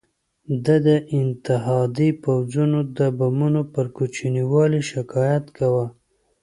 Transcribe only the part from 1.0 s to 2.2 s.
اتحادي